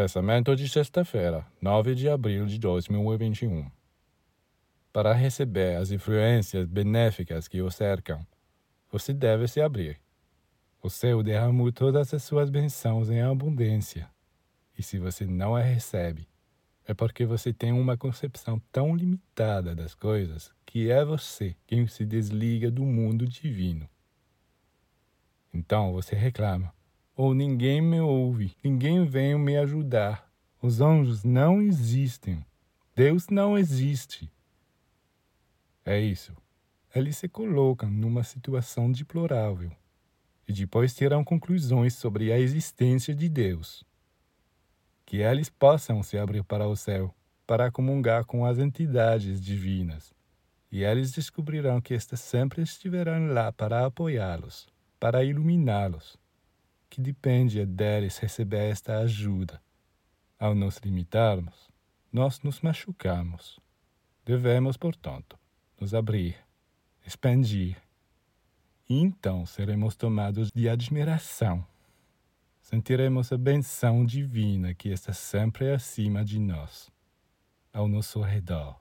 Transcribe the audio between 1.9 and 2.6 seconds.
de abril de